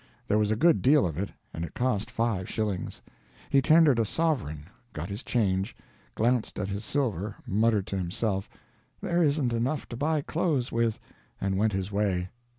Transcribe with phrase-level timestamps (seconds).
[0.27, 3.03] There was a good deal of it, and it cost five shillings.
[3.51, 5.75] He tendered a sovereign, got his change,
[6.15, 8.49] glanced at his silver, muttered to himself,
[8.99, 10.97] "There isn't enough to buy clothes with,"
[11.39, 12.31] and went his way.